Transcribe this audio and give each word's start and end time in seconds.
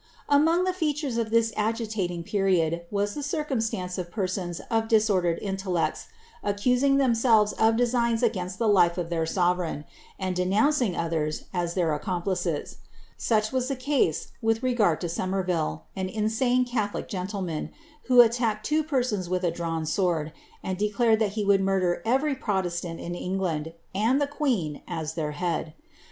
Among 0.37 0.63
the 0.63 0.73
features 0.73 1.17
of 1.17 1.29
this 1.29 1.53
agitating 1.55 2.23
period, 2.23 2.85
was 2.89 3.13
the 3.13 3.21
circumslaoce 3.21 3.93
fl| 4.03 4.09
persons 4.09 4.59
of 4.71 4.87
disordered 4.87 5.37
intellects 5.43 6.07
accusbg 6.43 6.97
themselves 6.97 7.51
of 7.53 7.77
designs 7.77 8.23
>gn*l 8.23 8.51
the 8.57 8.67
life 8.67 8.97
of 8.97 9.11
their 9.11 9.27
sovereign, 9.27 9.85
and 10.17 10.35
denoimcing 10.35 10.97
others 10.97 11.43
as 11.53 11.75
their 11.75 11.95
aecompliea 11.95 12.77
Such 13.15 13.51
was 13.51 13.67
the 13.67 13.75
case 13.75 14.29
wjlh 14.43 14.63
regard 14.63 15.01
to 15.01 15.07
Somerville, 15.07 15.83
an 15.95 16.09
insane 16.09 16.65
catholic 16.65 17.07
geolli 17.07 17.43
man, 17.45 17.69
who 18.05 18.21
attacked 18.21 18.65
two 18.65 18.83
drawn 18.83 19.85
sword, 19.85 20.33
and 20.63 20.79
declared 20.79 21.19
ikf 21.21 21.27
he 21.29 21.45
would 21.45 21.61
murder 21.61 22.01
every 22.05 22.35
England, 23.13 23.73
and 23.93 24.19
the 24.19 24.25
queen, 24.25 24.81
as 24.87 25.15
IM 25.15 25.33
head. 25.33 25.75